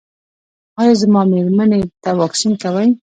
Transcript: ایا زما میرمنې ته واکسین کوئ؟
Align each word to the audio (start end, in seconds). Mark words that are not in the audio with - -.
ایا 0.79 0.93
زما 1.01 1.21
میرمنې 1.31 1.81
ته 2.01 2.09
واکسین 2.21 2.53
کوئ؟ 2.61 2.89